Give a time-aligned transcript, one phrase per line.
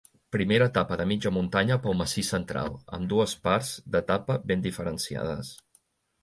[0.35, 5.55] Primera etapa de mitja muntanya pel massís Central, amb dues parts d'etapa ben diferenciades.